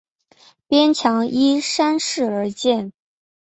[0.67, 2.91] 边墙依山势而建。